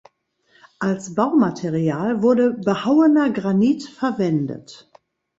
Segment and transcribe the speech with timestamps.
[0.79, 4.91] Als Baumaterial wurde behauener Granit verwendet.